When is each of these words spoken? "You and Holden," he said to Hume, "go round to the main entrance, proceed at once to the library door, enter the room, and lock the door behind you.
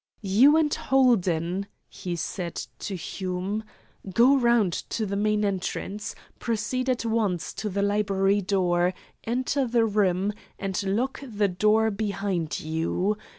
"You 0.23 0.57
and 0.57 0.73
Holden," 0.73 1.67
he 1.87 2.15
said 2.15 2.55
to 2.79 2.95
Hume, 2.95 3.63
"go 4.11 4.35
round 4.35 4.73
to 4.89 5.05
the 5.05 5.15
main 5.15 5.45
entrance, 5.45 6.15
proceed 6.39 6.89
at 6.89 7.05
once 7.05 7.53
to 7.53 7.69
the 7.69 7.83
library 7.83 8.41
door, 8.41 8.95
enter 9.25 9.67
the 9.67 9.85
room, 9.85 10.33
and 10.57 10.81
lock 10.81 11.21
the 11.23 11.49
door 11.49 11.91
behind 11.91 12.59
you. 12.61 13.15